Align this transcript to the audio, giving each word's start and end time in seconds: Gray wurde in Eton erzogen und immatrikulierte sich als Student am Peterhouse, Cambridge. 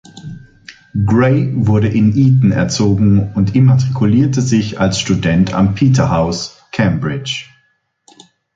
Gray 1.05 1.51
wurde 1.53 1.87
in 1.87 2.17
Eton 2.17 2.49
erzogen 2.51 3.31
und 3.33 3.53
immatrikulierte 3.55 4.41
sich 4.41 4.79
als 4.79 4.99
Student 4.99 5.53
am 5.53 5.75
Peterhouse, 5.75 6.59
Cambridge. 6.71 7.45